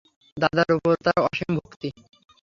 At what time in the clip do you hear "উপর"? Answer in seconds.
0.77-0.93